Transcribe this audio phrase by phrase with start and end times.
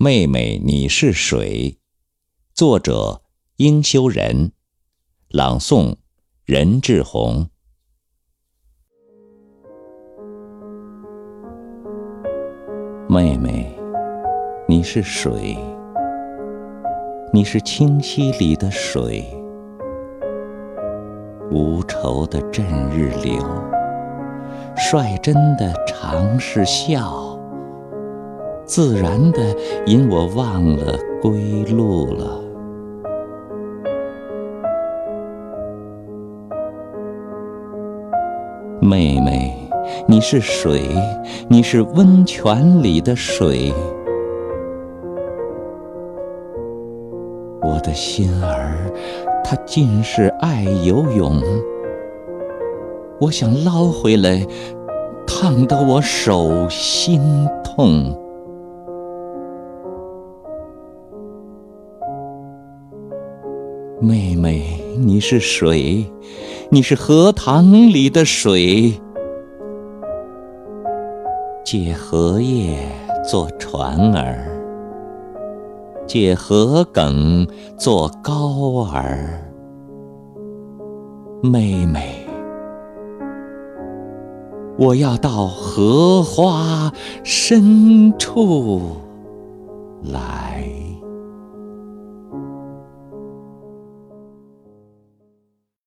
[0.00, 1.80] 妹妹，你是水。
[2.54, 3.22] 作者：
[3.56, 4.52] 应修仁。
[5.28, 5.96] 朗诵：
[6.44, 7.48] 任志宏。
[13.08, 13.76] 妹妹，
[14.68, 15.58] 你是水。
[17.32, 19.26] 你是清溪里的水，
[21.50, 23.42] 无愁的镇日流，
[24.76, 27.36] 率真的常是笑，
[28.68, 29.40] 自然的
[29.86, 32.38] 引我忘了归路了。
[38.78, 39.54] 妹妹，
[40.06, 40.82] 你是水，
[41.48, 43.72] 你是温泉里的水。
[47.62, 48.76] 我的心儿，
[49.42, 51.40] 它尽是爱游泳。
[53.18, 54.46] 我想捞回来，
[55.26, 58.27] 烫得我手心痛。
[64.00, 66.06] 妹妹，你是水，
[66.70, 68.92] 你是荷塘里的水，
[71.64, 72.78] 借荷叶
[73.28, 74.46] 做船儿。
[76.06, 77.44] 借荷梗
[77.76, 79.50] 做高儿，
[81.42, 82.24] 妹妹，
[84.78, 86.92] 我要到荷花
[87.24, 88.92] 深处
[90.04, 90.77] 来。